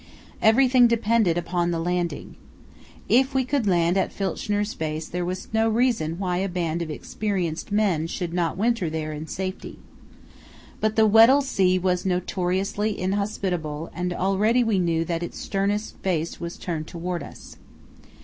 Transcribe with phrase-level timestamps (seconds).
[0.41, 2.35] Everything depended upon the landing.
[3.07, 6.89] If we could land at Filchner's base there was no reason why a band of
[6.89, 9.77] experienced men should not winter there in safety.
[10.79, 16.39] But the Weddell Sea was notoriously inhospitable and already we knew that its sternest face
[16.39, 17.57] was turned toward us.